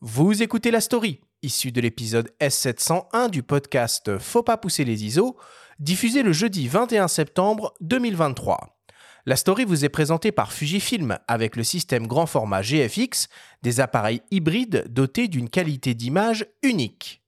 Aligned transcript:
Vous 0.00 0.44
écoutez 0.44 0.70
la 0.70 0.80
story, 0.80 1.20
issue 1.42 1.72
de 1.72 1.80
l'épisode 1.80 2.30
S701 2.40 3.30
du 3.30 3.42
podcast 3.42 4.16
Faut 4.18 4.44
pas 4.44 4.56
pousser 4.56 4.84
les 4.84 5.04
ISO, 5.04 5.36
diffusé 5.80 6.22
le 6.22 6.32
jeudi 6.32 6.68
21 6.68 7.08
septembre 7.08 7.74
2023. 7.80 8.78
La 9.26 9.34
story 9.34 9.64
vous 9.64 9.84
est 9.84 9.88
présentée 9.88 10.30
par 10.30 10.52
Fujifilm 10.52 11.18
avec 11.26 11.56
le 11.56 11.64
système 11.64 12.06
grand 12.06 12.26
format 12.26 12.62
GFX, 12.62 13.26
des 13.62 13.80
appareils 13.80 14.22
hybrides 14.30 14.84
dotés 14.88 15.26
d'une 15.26 15.50
qualité 15.50 15.94
d'image 15.94 16.46
unique. 16.62 17.24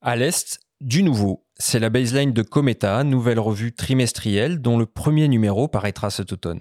À 0.00 0.14
l'Est, 0.14 0.60
du 0.80 1.02
nouveau. 1.02 1.44
C'est 1.58 1.78
la 1.78 1.88
baseline 1.88 2.32
de 2.32 2.42
Cometa, 2.42 3.02
nouvelle 3.02 3.40
revue 3.40 3.72
trimestrielle 3.72 4.60
dont 4.60 4.78
le 4.78 4.86
premier 4.86 5.26
numéro 5.28 5.68
paraîtra 5.68 6.10
cet 6.10 6.32
automne. 6.32 6.60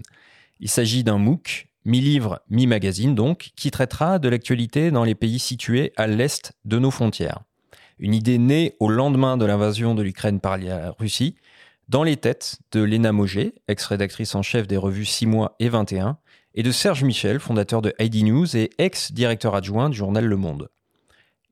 Il 0.59 0.69
s'agit 0.69 1.03
d'un 1.03 1.17
MOOC, 1.17 1.67
mi-livre, 1.83 2.41
mi-magazine 2.49 3.13
donc, 3.13 3.51
qui 3.55 3.71
traitera 3.71 4.19
de 4.19 4.29
l'actualité 4.29 4.89
dans 4.89 5.03
les 5.03 5.15
pays 5.15 5.39
situés 5.39 5.91
à 5.97 6.07
l'est 6.07 6.53
de 6.63 6.79
nos 6.79 6.91
frontières. 6.91 7.41
Une 7.99 8.13
idée 8.13 8.37
née 8.37 8.75
au 8.79 8.89
lendemain 8.89 9.37
de 9.37 9.45
l'invasion 9.45 9.95
de 9.95 10.01
l'Ukraine 10.01 10.39
par 10.39 10.57
la 10.57 10.91
Russie, 10.91 11.35
dans 11.87 12.03
les 12.03 12.17
têtes 12.17 12.57
de 12.71 12.81
Léna 12.81 13.11
Moget, 13.11 13.53
ex-rédactrice 13.67 14.33
en 14.33 14.41
chef 14.41 14.65
des 14.65 14.77
revues 14.77 15.05
6 15.05 15.27
mois 15.27 15.55
et 15.59 15.69
21, 15.69 16.17
et 16.55 16.63
de 16.63 16.71
Serge 16.71 17.03
Michel, 17.03 17.39
fondateur 17.39 17.81
de 17.81 17.93
ID 17.99 18.23
News 18.23 18.55
et 18.55 18.69
ex-directeur 18.77 19.55
adjoint 19.55 19.89
du 19.89 19.97
journal 19.97 20.25
Le 20.25 20.37
Monde. 20.37 20.69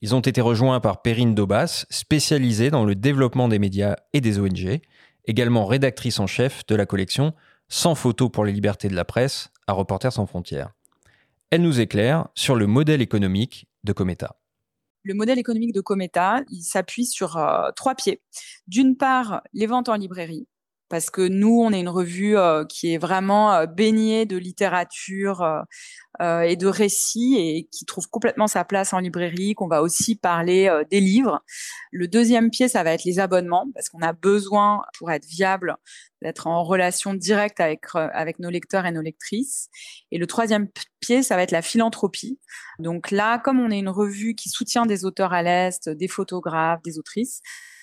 Ils 0.03 0.13
ont 0.13 0.19
été 0.19 0.41
rejoints 0.41 0.81
par 0.81 1.01
Perrine 1.01 1.33
Dobas, 1.33 1.85
spécialisée 1.89 2.69
dans 2.69 2.83
le 2.83 2.93
développement 2.93 3.47
des 3.47 3.57
médias 3.57 3.95
et 4.11 4.19
des 4.19 4.37
ONG, 4.37 4.81
également 5.27 5.65
rédactrice 5.65 6.19
en 6.19 6.27
chef 6.27 6.65
de 6.65 6.75
la 6.75 6.85
collection 6.85 7.33
Sans 7.69 7.95
photos 7.95 8.29
pour 8.29 8.43
les 8.43 8.51
libertés 8.51 8.89
de 8.89 8.95
la 8.95 9.05
presse 9.05 9.49
à 9.65 9.71
Reporters 9.71 10.11
sans 10.11 10.25
frontières. 10.25 10.73
Elle 11.51 11.61
nous 11.61 11.79
éclaire 11.79 12.27
sur 12.35 12.55
le 12.55 12.67
modèle 12.67 13.01
économique 13.01 13.65
de 13.85 13.93
Cometa. 13.93 14.35
Le 15.03 15.13
modèle 15.13 15.39
économique 15.39 15.73
de 15.73 15.79
Cometa, 15.79 16.41
s'appuie 16.61 17.05
sur 17.05 17.37
euh, 17.37 17.71
trois 17.73 17.95
pieds. 17.95 18.21
D'une 18.67 18.97
part, 18.97 19.41
les 19.53 19.67
ventes 19.67 19.87
en 19.87 19.95
librairie, 19.95 20.49
parce 20.89 21.09
que 21.09 21.25
nous, 21.25 21.61
on 21.61 21.71
est 21.71 21.79
une 21.79 21.87
revue 21.87 22.37
euh, 22.37 22.65
qui 22.65 22.93
est 22.93 22.97
vraiment 22.97 23.53
euh, 23.53 23.67
baignée 23.67 24.25
de 24.25 24.35
littérature 24.35 25.63
et 26.19 26.55
de 26.55 26.67
récits 26.67 27.35
et 27.37 27.67
qui 27.71 27.85
trouve 27.85 28.07
complètement 28.07 28.47
sa 28.47 28.63
place 28.63 28.93
en 28.93 28.99
librairie, 28.99 29.55
qu'on 29.55 29.67
va 29.67 29.81
aussi 29.81 30.15
parler 30.15 30.71
des 30.91 30.99
livres. 30.99 31.43
Le 31.91 32.07
deuxième 32.07 32.49
pied, 32.49 32.67
ça 32.67 32.83
va 32.83 32.93
être 32.93 33.03
les 33.03 33.19
abonnements, 33.19 33.67
parce 33.73 33.89
qu'on 33.89 34.01
a 34.01 34.13
besoin, 34.13 34.83
pour 34.97 35.11
être 35.11 35.25
viable, 35.25 35.75
d'être 36.21 36.47
en 36.47 36.63
relation 36.63 37.13
directe 37.13 37.59
avec, 37.59 37.81
avec 37.95 38.39
nos 38.39 38.49
lecteurs 38.49 38.85
et 38.85 38.91
nos 38.91 39.01
lectrices. 39.01 39.69
Et 40.11 40.17
le 40.17 40.27
troisième 40.27 40.67
pied, 40.99 41.23
ça 41.23 41.35
va 41.35 41.43
être 41.43 41.51
la 41.51 41.61
philanthropie. 41.61 42.39
Donc 42.79 43.11
là, 43.11 43.39
comme 43.39 43.59
on 43.59 43.71
est 43.71 43.79
une 43.79 43.89
revue 43.89 44.35
qui 44.35 44.49
soutient 44.49 44.85
des 44.85 45.05
auteurs 45.05 45.33
à 45.33 45.43
l'Est, 45.43 45.89
des 45.89 46.07
photographes, 46.07 46.81
des 46.83 46.97
autrices, 46.97 47.41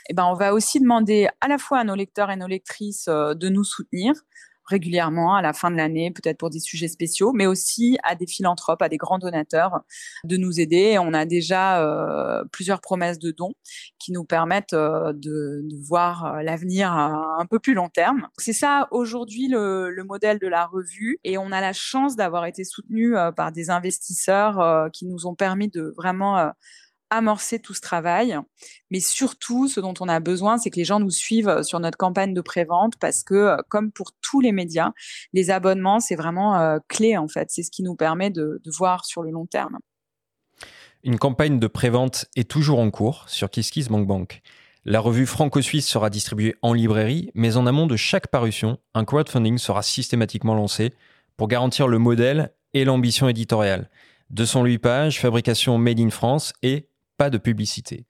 eh 0.08 0.14
ben, 0.14 0.24
on 0.24 0.34
va 0.34 0.54
aussi 0.54 0.80
demander 0.80 1.28
à 1.40 1.48
la 1.48 1.58
fois 1.58 1.78
à 1.78 1.84
nos 1.84 1.94
lecteurs 1.94 2.30
et 2.30 2.36
nos 2.36 2.48
lectrices 2.48 3.06
euh, 3.08 3.34
de 3.34 3.48
nous 3.48 3.64
soutenir 3.64 4.12
régulièrement 4.70 5.34
à 5.34 5.42
la 5.42 5.52
fin 5.52 5.70
de 5.70 5.76
l'année, 5.76 6.10
peut-être 6.10 6.38
pour 6.38 6.48
des 6.48 6.60
sujets 6.60 6.88
spéciaux, 6.88 7.32
mais 7.32 7.46
aussi 7.46 7.98
à 8.02 8.14
des 8.14 8.26
philanthropes, 8.26 8.80
à 8.82 8.88
des 8.88 8.96
grands 8.96 9.18
donateurs 9.18 9.80
de 10.24 10.36
nous 10.36 10.60
aider. 10.60 10.96
On 10.98 11.12
a 11.12 11.26
déjà 11.26 11.82
euh, 11.82 12.44
plusieurs 12.52 12.80
promesses 12.80 13.18
de 13.18 13.32
dons 13.32 13.52
qui 13.98 14.12
nous 14.12 14.24
permettent 14.24 14.72
euh, 14.72 15.12
de, 15.12 15.62
voir 15.82 16.42
l'avenir 16.42 16.92
à 16.92 17.36
un 17.38 17.46
peu 17.46 17.58
plus 17.58 17.74
long 17.74 17.88
terme. 17.88 18.28
C'est 18.38 18.52
ça 18.52 18.86
aujourd'hui 18.90 19.48
le, 19.48 19.90
le, 19.90 20.04
modèle 20.04 20.38
de 20.38 20.46
la 20.46 20.66
revue 20.66 21.18
et 21.24 21.38
on 21.38 21.52
a 21.52 21.60
la 21.60 21.72
chance 21.72 22.16
d'avoir 22.16 22.46
été 22.46 22.64
soutenu 22.64 23.14
par 23.36 23.52
des 23.52 23.70
investisseurs 23.70 24.90
qui 24.92 25.06
nous 25.06 25.26
ont 25.26 25.34
permis 25.34 25.68
de 25.68 25.94
vraiment 25.96 26.52
amorcer 27.10 27.58
tout 27.58 27.74
ce 27.74 27.80
travail. 27.80 28.38
Mais 28.90 29.00
surtout, 29.00 29.68
ce 29.68 29.80
dont 29.80 29.94
on 30.00 30.08
a 30.08 30.20
besoin, 30.20 30.58
c'est 30.58 30.70
que 30.70 30.76
les 30.76 30.84
gens 30.84 31.00
nous 31.00 31.10
suivent 31.10 31.48
euh, 31.48 31.62
sur 31.62 31.80
notre 31.80 31.98
campagne 31.98 32.32
de 32.32 32.40
prévente 32.40 32.94
parce 32.98 33.22
que, 33.22 33.34
euh, 33.34 33.56
comme 33.68 33.92
pour 33.92 34.12
tous 34.22 34.40
les 34.40 34.52
médias, 34.52 34.92
les 35.32 35.50
abonnements, 35.50 36.00
c'est 36.00 36.16
vraiment 36.16 36.58
euh, 36.58 36.78
clé 36.88 37.16
en 37.16 37.28
fait. 37.28 37.50
C'est 37.50 37.62
ce 37.62 37.70
qui 37.70 37.82
nous 37.82 37.96
permet 37.96 38.30
de, 38.30 38.60
voir 38.78 39.04
sur 39.04 39.22
le 39.22 39.30
long 39.30 39.46
terme. 39.46 39.78
Une 41.02 41.18
campagne 41.18 41.58
de 41.58 41.66
prévente 41.66 42.26
est 42.36 42.48
toujours 42.48 42.78
en 42.78 42.90
cours 42.90 43.28
sur 43.28 43.50
KissKissBankBank. 43.50 44.42
La 44.84 45.00
revue 45.00 45.26
franco-suisse 45.26 45.86
sera 45.86 46.08
distribuée 46.08 46.54
en 46.62 46.72
librairie, 46.72 47.30
mais 47.34 47.56
en 47.56 47.66
amont 47.66 47.86
de 47.86 47.96
chaque 47.96 48.28
parution, 48.28 48.78
un 48.94 49.04
crowdfunding 49.04 49.58
sera 49.58 49.82
systématiquement 49.82 50.54
lancé 50.54 50.92
pour 51.36 51.48
garantir 51.48 51.88
le 51.88 51.98
modèle 51.98 52.52
et 52.74 52.84
l'ambition 52.84 53.28
éditoriale. 53.28 53.90
208 54.30 54.78
pages, 54.78 55.20
fabrication 55.20 55.78
made 55.78 55.98
in 56.00 56.10
France 56.10 56.52
et 56.62 56.89
de 57.28 57.36
publicité. 57.36 58.06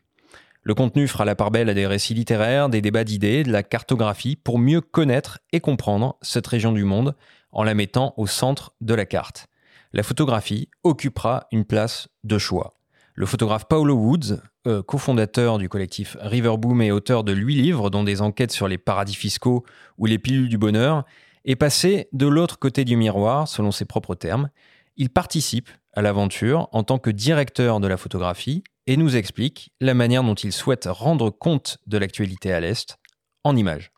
Le 0.63 0.75
contenu 0.75 1.09
fera 1.09 1.25
la 1.25 1.35
part 1.35 1.51
belle 1.51 1.71
à 1.71 1.75
des 1.75 1.87
récits 1.87 2.15
littéraires, 2.15 2.69
des 2.69 2.83
débats 2.83 3.05
d'idées, 3.05 3.43
de 3.43 3.51
la 3.51 3.63
cartographie 3.63 4.37
pour 4.37 4.59
mieux 4.59 4.83
connaître 4.83 5.39
et 5.53 5.61
comprendre 5.61 6.17
cette 6.21 6.47
région 6.47 6.73
du 6.73 6.85
monde 6.85 7.17
en 7.51 7.65
la 7.65 7.75
mettant 7.75 8.13
au 8.19 8.27
centre 8.27 8.75
de 8.81 8.95
la 8.95 9.07
carte. 9.07 9.47
La 9.93 10.03
photographie 10.03 10.69
occupera 10.85 11.47
une 11.51 11.65
place 11.65 12.09
de 12.25 12.39
choix. 12.39 12.75
Le 13.15 13.27
photographe 13.27 13.67
Paulo 13.69 13.95
Woods, 13.95 14.41
euh, 14.67 14.83
cofondateur 14.83 15.59
du 15.59 15.69
collectif 15.69 16.17
Riverboom 16.21 16.83
et 16.83 16.93
auteur 16.93 17.25
de 17.25 17.33
huit 17.33 17.57
livres 17.57 17.91
dont 17.91 18.05
des 18.05 18.21
enquêtes 18.21 18.53
sur 18.53 18.69
les 18.69 18.79
paradis 18.79 19.15
fiscaux 19.15 19.65
ou 19.99 20.07
les 20.07 20.19
pilules 20.19 20.49
du 20.49 20.59
bonheur, 20.59 21.05
est 21.45 21.57
passé 21.57 22.09
de 22.13 22.27
l'autre 22.27 22.59
côté 22.59 22.85
du 22.85 22.97
miroir, 22.97 23.49
selon 23.49 23.73
ses 23.73 23.87
propres 23.87 24.15
termes. 24.15 24.51
Il 24.97 25.09
participe 25.09 25.71
à 25.95 26.03
l'aventure 26.03 26.69
en 26.73 26.83
tant 26.83 26.99
que 26.99 27.11
directeur 27.11 27.81
de 27.81 27.89
la 27.89 27.97
photographie 27.97 28.63
et 28.87 28.97
nous 28.97 29.17
explique 29.17 29.71
la 29.81 29.95
manière 29.95 30.25
dont 30.25 30.35
il 30.35 30.53
souhaite 30.53 30.89
rendre 30.91 31.31
compte 31.31 31.79
de 31.87 31.99
l'actualité 31.99 32.53
à 32.53 32.61
l'Est 32.61 32.97
en 33.45 33.57
images. 33.57 33.93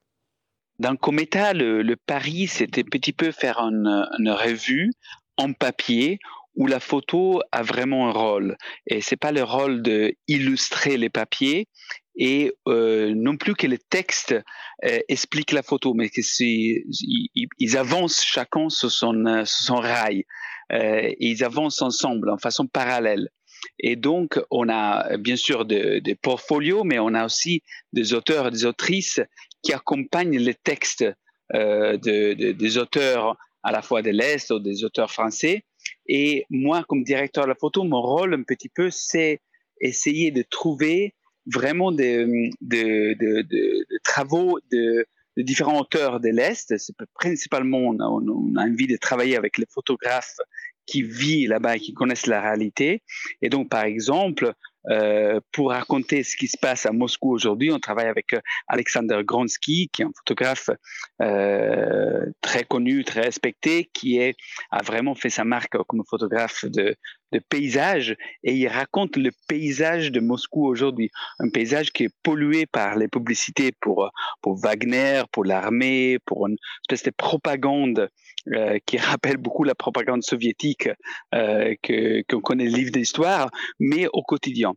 Dans 0.78 0.97
Cometa, 0.97 1.53
le, 1.53 1.94
pari, 1.94 2.48
c'était 2.48 2.84
petit 2.84 3.12
peu 3.12 3.31
faire 3.31 3.59
une, 3.59 4.31
revue 4.31 4.91
en 5.37 5.53
papier 5.53 6.19
où 6.54 6.66
la 6.66 6.81
photo 6.81 7.41
a 7.53 7.62
vraiment 7.62 8.09
un 8.09 8.12
rôle. 8.12 8.56
Et 8.87 9.00
c'est 9.00 9.16
pas 9.16 9.32
le 9.32 9.43
rôle 9.43 9.82
de 9.82 10.15
illustrer 10.28 10.97
les 10.97 11.09
papiers 11.09 11.69
et 12.16 12.53
euh, 12.69 13.14
non 13.14 13.37
plus 13.37 13.54
que 13.54 13.66
le 13.66 13.78
texte 13.78 14.34
euh, 14.84 14.99
explique 15.09 15.53
la 15.53 15.62
photo, 15.62 15.94
mais 15.94 16.10
que 16.10 16.20
ils, 16.41 17.76
avancent 17.76 18.22
chacun 18.22 18.69
sur 18.69 18.91
son, 18.91 19.44
son 19.47 19.76
rail. 19.76 20.25
Euh, 20.72 21.00
et 21.03 21.16
ils 21.31 21.44
avancent 21.44 21.82
ensemble 21.82 22.31
en 22.31 22.38
façon 22.38 22.66
parallèle. 22.66 23.28
Et 23.78 23.97
donc, 23.97 24.41
on 24.50 24.69
a 24.69 25.17
bien 25.17 25.37
sûr 25.37 25.65
des 25.65 26.19
portfolios, 26.21 26.84
mais 26.84 26.99
on 26.99 27.15
a 27.15 27.25
aussi 27.25 27.62
des 27.93 28.15
auteurs 28.15 28.49
et 28.49 28.50
des 28.50 28.65
autrices 28.65 29.21
qui 29.62 29.73
accompagnent 29.73 30.39
les 30.39 30.55
textes 30.55 31.05
euh, 31.55 31.97
des 31.97 32.78
auteurs 32.78 33.37
à 33.62 33.73
la 33.73 33.83
fois 33.83 34.03
de 34.03 34.11
l'Est 34.11 34.50
ou 34.50 34.59
des 34.59 34.84
auteurs 34.84 35.11
français. 35.11 35.65
Et 36.06 36.47
moi, 36.50 36.84
comme 36.89 37.05
directeur 37.05 37.45
de 37.45 37.50
la 37.50 37.55
photo, 37.55 37.84
mon 37.84 38.00
rôle 38.00 38.34
un 38.34 38.43
petit 38.43 38.69
peu, 38.69 38.91
c'est 38.91 39.41
essayer 39.81 40.31
de 40.31 40.43
trouver 40.43 41.15
vraiment 41.47 41.93
des, 41.93 42.50
travaux 44.03 44.59
de, 44.71 45.06
différents 45.37 45.81
auteurs 45.81 46.21
de 46.21 46.29
l'Est. 46.29 46.75
Principalement, 47.15 47.79
on 47.79 47.99
a, 48.00 48.65
envie 48.65 48.87
de 48.87 48.97
travailler 48.97 49.37
avec 49.37 49.59
les 49.59 49.67
photographes 49.69 50.39
qui 50.87 51.03
vit 51.03 51.47
là-bas 51.47 51.76
et 51.76 51.81
qui 51.81 51.94
connaissent 51.94 52.26
la 52.26 52.41
réalité. 52.41 53.03
Et 53.41 53.48
donc, 53.48 53.69
par 53.69 53.84
exemple, 53.84 54.54
euh, 54.91 55.41
pour 55.53 55.70
raconter 55.70 56.25
ce 56.25 56.37
qui 56.37 56.48
se 56.48 56.56
passe 56.59 56.87
à 56.87 56.93
Moscou 56.93 57.32
aujourd'hui, 57.32 57.70
on 57.70 57.78
travaille 57.78 58.09
avec 58.09 58.34
euh, 58.34 58.41
Alexander 58.66 59.20
Gronsky, 59.25 59.88
qui 59.93 60.03
est 60.03 60.04
un 60.04 60.10
photographe 60.16 60.70
euh, 61.20 62.26
très 62.40 62.64
connu, 62.64 63.05
très 63.05 63.20
respecté, 63.20 63.88
qui 63.93 64.20
a 64.20 64.82
vraiment 64.82 65.14
fait 65.14 65.31
sa 65.31 65.44
marque 65.44 65.76
comme 65.87 66.02
photographe 66.08 66.64
de, 66.64 66.96
de 67.32 67.38
paysage 67.38 68.17
et 68.43 68.55
il 68.55 68.69
raconte 68.69 69.17
le 69.17 69.31
paysage 69.49 70.11
de 70.11 70.20
Moscou 70.20 70.67
aujourd'hui, 70.67 71.11
un 71.38 71.49
paysage 71.49 71.93
qui 71.93 72.05
est 72.05 72.14
pollué 72.23 72.67
par 72.67 72.96
les 72.96 73.08
publicités 73.08 73.73
pour, 73.81 74.11
pour 74.43 74.56
Wagner, 74.58 75.23
pour 75.32 75.44
l'armée, 75.44 76.19
pour 76.26 76.46
une 76.46 76.56
espèce 76.82 77.05
de 77.05 77.11
propagande 77.17 78.08
euh, 78.49 78.79
qui 78.87 78.99
rappelle 78.99 79.37
beaucoup 79.37 79.62
la 79.62 79.77
propagande 79.77 80.25
soviétique 80.25 80.89
euh, 81.33 81.77
que 81.81 82.23
qu'on 82.29 82.41
connaît 82.41 82.65
le 82.65 82.77
livre 82.77 82.91
d'histoire, 82.91 83.50
mais 83.79 84.09
au 84.12 84.23
quotidien. 84.23 84.75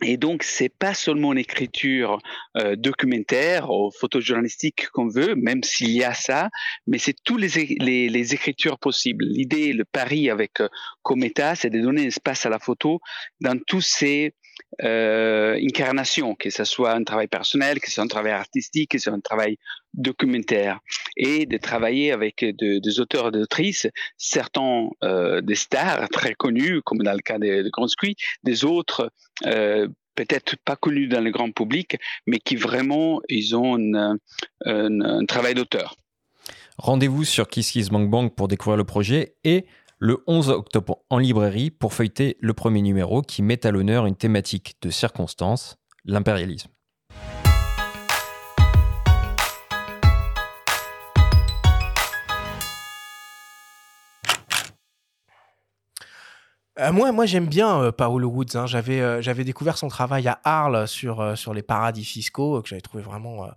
Et 0.00 0.16
donc, 0.16 0.42
c'est 0.42 0.68
pas 0.70 0.94
seulement 0.94 1.32
une 1.32 1.38
écriture 1.38 2.18
euh, 2.56 2.76
documentaire 2.76 3.68
ou 3.70 3.90
photojournalistique 3.90 4.88
qu'on 4.90 5.08
veut, 5.08 5.34
même 5.34 5.62
s'il 5.62 5.90
y 5.90 6.02
a 6.02 6.14
ça, 6.14 6.48
mais 6.86 6.96
c'est 6.98 7.16
tous 7.24 7.36
les, 7.36 7.48
les, 7.78 8.34
écritures 8.34 8.78
possibles. 8.78 9.24
L'idée, 9.26 9.74
le 9.74 9.84
pari 9.84 10.30
avec 10.30 10.62
Cometa, 11.02 11.56
c'est 11.56 11.70
de 11.70 11.80
donner 11.80 12.04
espace 12.04 12.46
à 12.46 12.48
la 12.48 12.58
photo 12.58 13.00
dans 13.40 13.58
tous 13.66 13.82
ces 13.82 14.32
euh, 14.82 15.58
incarnation, 15.62 16.34
que 16.34 16.50
ce 16.50 16.64
soit 16.64 16.92
un 16.92 17.04
travail 17.04 17.26
personnel, 17.28 17.80
que 17.80 17.88
ce 17.88 17.94
soit 17.94 18.04
un 18.04 18.08
travail 18.08 18.32
artistique, 18.32 18.92
que 18.92 18.98
ce 18.98 19.04
soit 19.04 19.14
un 19.14 19.20
travail 19.20 19.58
documentaire, 19.94 20.80
et 21.16 21.46
de 21.46 21.56
travailler 21.58 22.12
avec 22.12 22.44
des 22.44 23.00
auteurs 23.00 23.28
et 23.28 23.30
d'autrices, 23.32 23.88
certains 24.16 24.88
euh, 25.02 25.40
des 25.40 25.54
stars 25.54 26.08
très 26.10 26.34
connus, 26.34 26.82
comme 26.82 26.98
dans 26.98 27.12
le 27.12 27.20
cas 27.20 27.38
de, 27.38 27.62
de 27.62 27.70
Conscuit, 27.70 28.16
des 28.44 28.64
autres 28.64 29.10
euh, 29.46 29.88
peut-être 30.14 30.56
pas 30.64 30.76
connus 30.76 31.06
dans 31.06 31.20
le 31.20 31.30
grand 31.30 31.50
public, 31.52 31.96
mais 32.26 32.38
qui 32.38 32.56
vraiment, 32.56 33.20
ils 33.28 33.54
ont 33.54 33.78
un 34.64 35.26
travail 35.26 35.54
d'auteur. 35.54 35.96
Rendez-vous 36.78 37.24
sur 37.24 37.48
KissKissBankBank 37.48 38.34
pour 38.36 38.48
découvrir 38.48 38.76
le 38.76 38.84
projet 38.84 39.34
et 39.42 39.66
le 40.00 40.22
11 40.26 40.50
octobre 40.50 40.98
en 41.10 41.18
librairie 41.18 41.70
pour 41.70 41.92
feuilleter 41.92 42.36
le 42.40 42.54
premier 42.54 42.82
numéro 42.82 43.22
qui 43.22 43.42
met 43.42 43.66
à 43.66 43.72
l'honneur 43.72 44.06
une 44.06 44.16
thématique 44.16 44.76
de 44.80 44.90
circonstance, 44.90 45.76
l'impérialisme. 46.04 46.70
Euh, 56.78 56.92
moi, 56.92 57.10
moi 57.10 57.26
j'aime 57.26 57.46
bien 57.46 57.82
euh, 57.82 57.90
Paolo 57.90 58.28
Woods. 58.28 58.54
Hein. 58.54 58.66
J'avais, 58.66 59.00
euh, 59.00 59.20
j'avais 59.20 59.42
découvert 59.42 59.76
son 59.76 59.88
travail 59.88 60.28
à 60.28 60.40
Arles 60.44 60.86
sur, 60.86 61.36
sur 61.36 61.52
les 61.52 61.62
paradis 61.62 62.04
fiscaux, 62.04 62.62
que 62.62 62.68
j'avais 62.68 62.80
trouvé 62.82 63.02
vraiment 63.02 63.48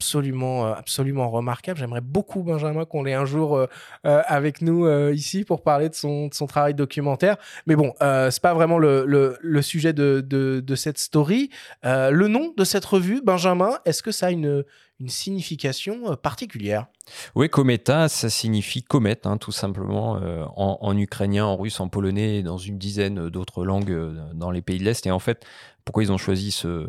absolument, 0.00 0.66
euh, 0.66 0.72
absolument 0.74 1.28
remarquable. 1.28 1.78
J'aimerais 1.80 2.00
beaucoup, 2.00 2.42
Benjamin, 2.42 2.84
qu'on 2.84 3.02
l'ait 3.02 3.14
un 3.14 3.24
jour 3.24 3.56
euh, 3.56 3.66
euh, 4.06 4.22
avec 4.26 4.62
nous 4.62 4.88
ici 5.10 5.44
pour 5.44 5.62
parler 5.62 5.88
de 5.88 5.94
son, 5.94 6.30
travail 6.48 6.74
documentaire. 6.74 7.36
Mais 7.66 7.74
bon, 7.74 7.92
c'est 8.00 8.42
pas 8.42 8.54
vraiment 8.54 8.78
le, 8.78 9.60
sujet 9.62 9.92
de, 9.92 10.74
cette 10.76 10.98
story. 10.98 11.50
le 11.82 12.26
nom 12.26 12.52
de 12.56 12.64
cette 12.64 12.84
revue, 12.84 13.20
Benjamin, 13.22 13.78
est-ce 13.84 14.02
que 14.02 14.12
ça 14.12 14.26
a 14.26 14.30
une, 14.30 14.64
une 15.00 15.08
signification 15.08 16.14
particulière? 16.16 16.86
Oui, 17.34 17.48
Kometa, 17.48 18.08
ça 18.08 18.30
signifie 18.30 18.82
comète, 18.82 19.26
hein, 19.26 19.36
tout 19.36 19.52
simplement, 19.52 20.20
en, 20.56 20.78
en, 20.80 20.96
ukrainien, 20.96 21.44
en 21.44 21.56
russe, 21.56 21.80
en 21.80 21.88
polonais 21.88 22.36
et 22.36 22.42
dans 22.42 22.58
une 22.58 22.78
dizaine 22.78 23.28
d'autres 23.28 23.64
langues 23.64 24.14
dans 24.34 24.50
les 24.50 24.62
pays 24.62 24.78
de 24.78 24.84
l'Est. 24.84 25.06
Et 25.06 25.10
en 25.10 25.18
fait, 25.18 25.44
pourquoi 25.84 26.02
ils 26.02 26.12
ont 26.12 26.18
choisi 26.18 26.50
ce, 26.50 26.88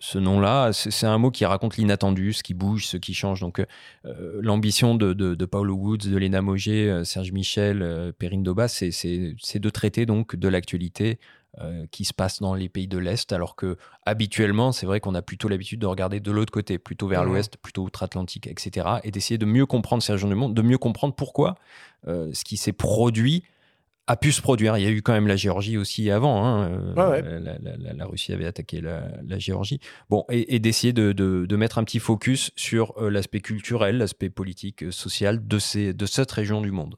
ce 0.00 0.18
nom-là, 0.18 0.72
c'est 0.72 1.06
un 1.06 1.18
mot 1.18 1.30
qui 1.30 1.44
raconte 1.44 1.76
l'inattendu, 1.76 2.32
ce 2.32 2.42
qui 2.42 2.54
bouge, 2.54 2.86
ce 2.86 2.96
qui 2.96 3.14
change. 3.14 3.40
Donc, 3.40 3.60
euh, 4.04 4.40
l'ambition 4.40 4.94
de, 4.94 5.12
de, 5.12 5.44
Paulo 5.44 5.74
Woods, 5.74 6.08
de 6.08 6.16
Léna 6.16 6.42
Moget, 6.42 6.88
euh, 6.88 7.04
Serge 7.04 7.32
Michel, 7.32 7.82
euh, 7.82 8.12
Perrine 8.12 8.42
Doba, 8.42 8.68
c'est 8.68 8.90
de 8.90 9.70
traiter 9.70 10.06
donc 10.06 10.36
de 10.36 10.48
l'actualité 10.48 11.18
qui 11.92 12.04
se 12.04 12.12
passe 12.12 12.40
dans 12.40 12.56
les 12.56 12.68
pays 12.68 12.88
de 12.88 12.98
l'Est, 12.98 13.32
alors 13.32 13.54
que 13.54 13.76
habituellement, 14.04 14.72
c'est 14.72 14.86
vrai 14.86 14.98
qu'on 14.98 15.14
a 15.14 15.22
plutôt 15.22 15.46
l'habitude 15.46 15.78
de 15.78 15.86
regarder 15.86 16.18
de 16.18 16.32
l'autre 16.32 16.50
côté, 16.50 16.78
plutôt 16.78 17.06
vers 17.06 17.24
l'Ouest, 17.24 17.58
plutôt 17.58 17.84
outre-Atlantique, 17.84 18.48
etc., 18.48 18.88
et 19.04 19.12
d'essayer 19.12 19.38
de 19.38 19.46
mieux 19.46 19.64
comprendre 19.64 20.02
ces 20.02 20.10
régions 20.10 20.26
du 20.26 20.34
monde, 20.34 20.52
de 20.52 20.62
mieux 20.62 20.78
comprendre 20.78 21.14
pourquoi 21.14 21.54
ce 22.08 22.42
qui 22.42 22.56
s'est 22.56 22.72
produit 22.72 23.44
a 24.06 24.16
pu 24.16 24.32
se 24.32 24.42
produire. 24.42 24.76
Il 24.76 24.84
y 24.84 24.86
a 24.86 24.90
eu 24.90 25.02
quand 25.02 25.12
même 25.12 25.26
la 25.26 25.36
Géorgie 25.36 25.78
aussi 25.78 26.10
avant. 26.10 26.44
Hein, 26.44 26.94
euh, 26.96 27.40
la, 27.96 28.06
Russie 28.06 28.32
avait 28.32 28.46
attaqué 28.46 28.80
la, 28.80 29.38
Géorgie. 29.38 29.80
Bon, 30.10 30.24
et, 30.28 30.58
d'essayer 30.58 30.92
de, 30.92 31.56
mettre 31.56 31.78
un 31.78 31.84
petit 31.84 32.00
focus 32.00 32.50
sur 32.56 32.94
euh, 32.98 33.10
l'aspect 33.10 33.40
culturel, 33.40 33.98
l'aspect 33.98 34.30
politique, 34.30 34.84
euh, 34.84 34.90
social 34.90 35.46
de, 35.46 35.58
ces, 35.58 35.94
de 35.94 36.06
cette 36.06 36.30
région 36.30 36.60
du 36.60 36.70
monde. 36.70 36.96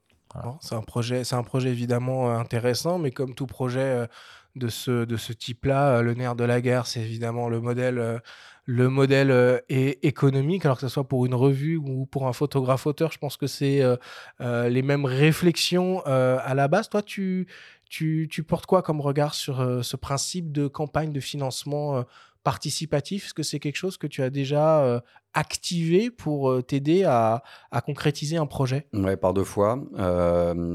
C'est 0.61 0.75
un 0.75 0.83
projet, 0.83 1.25
c'est 1.25 1.37
un 1.37 1.43
projet 1.43 1.71
évidemment 1.71 2.31
intéressant, 2.31 2.99
mais 2.99 3.11
comme 3.11 3.35
tout 3.35 3.47
projet 3.47 4.07
de 4.55 4.69
ce, 4.69 5.05
de 5.05 5.17
ce 5.17 5.33
type-là, 5.33 6.03
le 6.03 6.15
nerf 6.15 6.35
de 6.37 6.45
la 6.45 6.61
guerre, 6.61 6.87
c'est 6.87 7.01
évidemment 7.01 7.49
le 7.49 7.61
modèle 7.61 8.21
le 8.67 8.89
modèle 8.89 9.31
euh, 9.31 9.59
est 9.69 10.05
économique, 10.05 10.65
alors 10.65 10.77
que 10.77 10.83
ce 10.83 10.89
soit 10.89 11.07
pour 11.07 11.25
une 11.25 11.35
revue 11.35 11.77
ou 11.77 12.05
pour 12.07 12.27
un 12.27 12.33
photographe-auteur, 12.33 13.13
je 13.13 13.19
pense 13.19 13.37
que 13.37 13.47
c'est 13.47 13.81
euh, 13.81 13.97
euh, 14.41 14.69
les 14.69 14.83
mêmes 14.83 15.05
réflexions 15.05 16.05
à 16.05 16.55
la 16.55 16.69
base. 16.69 16.89
Toi, 16.89 17.03
tu, 17.03 17.47
tu, 17.89 18.29
tu, 18.31 18.43
portes 18.43 18.67
quoi 18.67 18.83
comme 18.83 19.01
regard 19.01 19.35
sur 19.35 19.85
ce 19.85 19.97
principe 19.97 20.51
de 20.51 20.67
campagne 20.67 21.13
de 21.13 21.21
financement 21.21 22.05
participatif 22.53 23.27
Est-ce 23.27 23.35
que 23.35 23.43
c'est 23.43 23.59
quelque 23.59 23.77
chose 23.77 23.97
que 23.99 24.07
tu 24.07 24.23
as 24.23 24.31
déjà 24.31 25.03
activé 25.35 26.11
pour 26.11 26.65
t'aider 26.65 27.03
à, 27.03 27.43
à, 27.73 27.81
concrétiser 27.81 28.37
un 28.37 28.47
projet? 28.47 28.87
Oui, 28.93 29.17
par 29.17 29.35
deux 29.35 29.45
fois. 29.45 29.83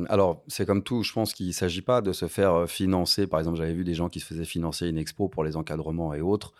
alors, 0.09 0.43
c'est 0.47 0.65
comme 0.65 0.83
tout, 0.83 1.01
je 1.03 1.13
pense 1.13 1.33
qu'il 1.33 1.47
ne 1.47 1.53
s'agit 1.53 1.81
pas 1.81 2.01
de 2.01 2.11
se 2.11 2.27
faire 2.27 2.69
financer. 2.69 3.25
Par 3.25 3.39
exemple, 3.39 3.57
j'avais 3.57 3.73
vu 3.73 3.85
des 3.85 3.95
gens 3.95 4.09
qui 4.09 4.19
se 4.19 4.25
faisaient 4.25 4.45
financer 4.45 4.87
une 4.89 4.97
expo 4.97 5.29
pour 5.29 5.45
les 5.45 5.55
encadrements 5.55 6.13
et 6.13 6.21
autres. 6.21 6.53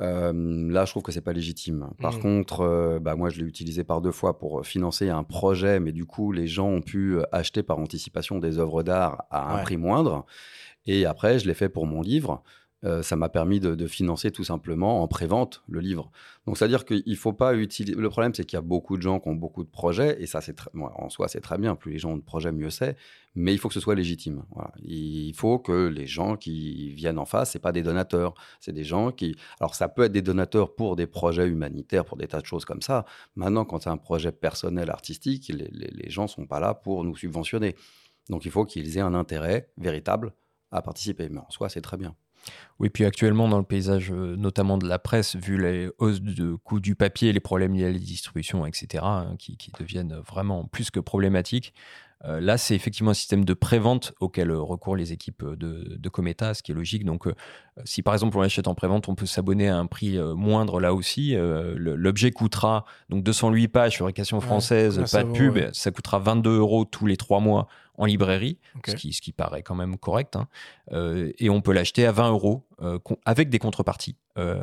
Euh, 0.00 0.70
là, 0.70 0.84
je 0.84 0.92
trouve 0.92 1.02
que 1.02 1.12
c'est 1.12 1.20
pas 1.20 1.32
légitime. 1.32 1.90
Par 2.00 2.16
mmh. 2.16 2.20
contre, 2.20 2.60
euh, 2.60 2.98
bah, 3.00 3.16
moi, 3.16 3.28
je 3.28 3.40
l'ai 3.40 3.46
utilisé 3.46 3.84
par 3.84 4.00
deux 4.00 4.12
fois 4.12 4.38
pour 4.38 4.64
financer 4.64 5.10
un 5.10 5.24
projet, 5.24 5.78
mais 5.78 5.92
du 5.92 6.06
coup, 6.06 6.32
les 6.32 6.46
gens 6.46 6.68
ont 6.68 6.80
pu 6.80 7.16
euh, 7.16 7.22
acheter 7.32 7.62
par 7.62 7.78
anticipation 7.78 8.38
des 8.38 8.58
œuvres 8.58 8.82
d'art 8.82 9.24
à 9.30 9.54
un 9.54 9.62
prix 9.62 9.76
moindre. 9.76 10.24
Et 10.86 11.04
après, 11.04 11.38
je 11.38 11.46
l'ai 11.46 11.54
fait 11.54 11.68
pour 11.68 11.86
mon 11.86 12.00
livre. 12.00 12.42
Euh, 12.84 13.02
ça 13.02 13.14
m'a 13.14 13.28
permis 13.28 13.60
de, 13.60 13.86
financer 13.86 14.30
tout 14.30 14.44
simplement 14.44 15.02
en 15.02 15.08
prévente 15.08 15.62
le 15.68 15.80
livre. 15.80 16.10
Donc, 16.46 16.56
c'est-à-dire 16.56 16.84
qu'il 16.84 17.16
faut 17.16 17.32
pas 17.32 17.54
utiliser. 17.54 17.98
Le 17.98 18.08
problème, 18.08 18.34
c'est 18.34 18.44
qu'il 18.44 18.56
y 18.56 18.58
a 18.58 18.62
beaucoup 18.62 18.96
de 18.96 19.02
gens 19.02 19.20
qui 19.20 19.28
ont 19.28 19.34
beaucoup 19.34 19.64
de 19.64 19.68
projets, 19.68 20.22
et 20.22 20.26
ça, 20.26 20.40
c'est 20.40 20.56
en 20.74 21.08
soi, 21.10 21.28
c'est 21.28 21.40
très 21.40 21.58
bien. 21.58 21.74
Plus 21.74 21.92
les 21.92 21.98
gens 21.98 22.12
ont 22.12 22.16
de 22.16 22.22
projets, 22.22 22.52
mieux 22.52 22.70
c'est. 22.70 22.96
Mais 23.34 23.52
il 23.52 23.58
faut 23.58 23.68
que 23.68 23.74
ce 23.74 23.80
soit 23.80 23.94
légitime. 23.94 24.44
Il 24.82 25.34
faut 25.34 25.58
que 25.58 25.88
les 25.88 26.06
gens 26.06 26.36
qui 26.36 26.92
viennent 26.94 27.18
en 27.18 27.26
face, 27.26 27.52
c'est 27.52 27.58
pas 27.58 27.72
des 27.72 27.82
donateurs, 27.82 28.34
c'est 28.60 28.72
des 28.72 28.84
gens 28.84 29.12
qui. 29.12 29.36
Alors, 29.60 29.74
ça 29.74 29.88
peut 29.88 30.04
être 30.04 30.12
des 30.12 30.22
donateurs 30.22 30.74
pour 30.74 30.96
des 30.96 31.06
projets 31.06 31.46
humanitaires, 31.46 32.04
pour 32.04 32.16
des 32.16 32.28
tas 32.28 32.40
de 32.40 32.46
choses 32.46 32.64
comme 32.64 32.82
ça. 32.82 33.04
Maintenant, 33.36 33.64
quand 33.64 33.82
c'est 33.82 33.90
un 33.90 33.98
projet 33.98 34.32
personnel 34.32 34.90
artistique, 34.90 35.48
les, 35.48 35.68
les, 35.72 35.90
les 35.92 36.10
gens 36.10 36.26
sont 36.26 36.46
pas 36.46 36.60
là 36.60 36.74
pour 36.74 37.04
nous 37.04 37.16
subventionner. 37.16 37.76
Donc, 38.30 38.44
il 38.46 38.50
faut 38.50 38.64
qu'ils 38.64 38.96
aient 38.96 39.02
un 39.02 39.14
intérêt 39.14 39.70
véritable 39.76 40.32
à 40.70 40.82
participer. 40.82 41.28
Mais 41.28 41.40
en 41.40 41.50
soi, 41.50 41.68
c'est 41.68 41.82
très 41.82 41.96
bien. 41.96 42.14
Oui, 42.78 42.88
puis 42.88 43.04
actuellement, 43.04 43.46
dans 43.46 43.58
le 43.58 43.64
paysage, 43.64 44.10
euh, 44.10 44.36
notamment 44.36 44.78
de 44.78 44.88
la 44.88 44.98
presse, 44.98 45.36
vu 45.36 45.60
les 45.60 45.90
hausses 45.98 46.22
de 46.22 46.54
coût 46.54 46.80
du 46.80 46.94
papier, 46.94 47.32
les 47.32 47.40
problèmes 47.40 47.74
liés 47.74 47.84
à 47.84 47.92
la 47.92 47.98
distribution, 47.98 48.64
etc., 48.64 49.04
hein, 49.04 49.34
qui, 49.38 49.56
deviennent 49.78 50.14
vraiment 50.26 50.64
plus 50.64 50.90
que 50.90 50.98
problématiques, 50.98 51.74
euh, 52.24 52.40
là, 52.40 52.58
c'est 52.58 52.74
effectivement 52.74 53.12
un 53.12 53.14
système 53.14 53.44
de 53.44 53.54
prévente 53.54 54.12
auquel 54.20 54.50
euh, 54.50 54.60
recourent 54.60 54.96
les 54.96 55.12
équipes 55.12 55.44
de, 55.44 55.96
de 55.96 56.08
Cometa, 56.08 56.54
ce 56.54 56.62
qui 56.62 56.72
est 56.72 56.74
logique. 56.74 57.04
Donc, 57.04 57.26
si 57.84 58.02
par 58.02 58.14
exemple 58.14 58.36
on 58.36 58.40
l'achète 58.40 58.68
en 58.68 58.74
prévente, 58.74 59.08
on 59.08 59.14
peut 59.14 59.26
s'abonner 59.26 59.68
à 59.68 59.76
un 59.76 59.86
prix 59.86 60.18
moindre 60.18 60.80
là 60.80 60.92
aussi. 60.92 61.34
L'objet 61.34 62.30
coûtera 62.30 62.84
donc 63.08 63.22
208 63.22 63.68
pages, 63.68 63.98
fabrication 63.98 64.40
française, 64.40 65.02
pas 65.10 65.24
de 65.24 65.32
pub, 65.32 65.58
ça 65.72 65.90
coûtera 65.90 66.18
22 66.18 66.58
euros 66.58 66.84
tous 66.84 67.06
les 67.06 67.16
trois 67.16 67.40
mois 67.40 67.68
en 68.00 68.06
librairie, 68.06 68.58
ce, 68.86 68.94
qui, 68.94 69.12
ce, 69.12 69.20
qui, 69.20 69.30
paraît 69.30 69.62
quand 69.62 69.74
même 69.74 69.98
correct. 69.98 70.34
Hein. 70.34 70.48
Euh, 70.92 71.32
et 71.38 71.50
on 71.50 71.60
peut 71.60 71.72
l'acheter 71.72 72.06
à 72.06 72.12
20 72.12 72.30
euros 72.30 72.64
euh, 72.80 72.98
avec 73.26 73.50
des 73.50 73.58
contreparties. 73.58 74.16
Euh, 74.38 74.56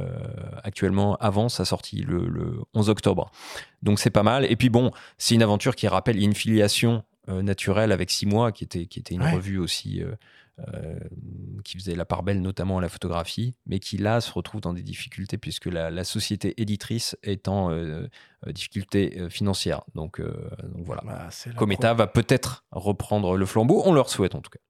actuellement, 0.64 1.18
avant 1.18 1.48
sa 1.48 1.64
sortie 1.64 1.98
le, 2.02 2.62
11 2.74 2.90
octobre. 2.90 3.30
Donc 3.84 4.00
c'est 4.00 4.10
pas 4.10 4.24
mal. 4.24 4.46
Et 4.52 4.56
puis 4.56 4.70
bon, 4.70 4.92
c'est 5.20 5.36
une 5.36 5.44
aventure 5.44 5.76
qui 5.76 5.88
rappelle 5.88 6.18
une 6.20 6.34
filiation 6.34 7.04
naturelle 7.28 7.92
avec 7.92 8.10
6 8.10 8.26
mois, 8.26 8.52
qui 8.52 8.64
était, 8.64 8.86
qui 8.86 9.00
était 9.00 9.16
une 9.16 9.24
revue 9.24 9.58
aussi 9.58 10.04
euh, 10.74 10.98
qui 11.64 11.78
faisait 11.78 11.94
la 11.94 12.06
part 12.06 12.24
belle 12.24 12.42
notamment 12.42 12.80
à 12.80 12.82
la 12.82 12.90
photographie, 12.90 13.54
mais 13.68 13.80
qui 13.80 13.98
là 13.98 14.22
se 14.22 14.32
retrouve 14.32 14.60
dans 14.60 14.74
des 14.74 14.82
difficultés 14.82 15.38
puisque 15.38 15.68
la, 15.68 16.04
société 16.04 16.60
éditrice 16.60 17.16
est 17.22 17.48
en 17.48 17.70
euh, 17.70 18.08
euh, 18.48 18.52
difficulté 18.52 19.30
financière. 19.30 19.82
Donc, 19.94 20.20
voilà. 20.78 21.04
Bah, 21.06 21.30
Cometa 21.56 21.94
va 21.94 22.08
peut-être 22.08 22.66
reprendre 22.72 23.38
le 23.38 23.46
flambeau, 23.46 23.84
on 23.86 23.94
leur 23.94 24.10
souhaite 24.10 24.34
en 24.34 24.42
tout 24.42 24.50
cas. 24.50 24.60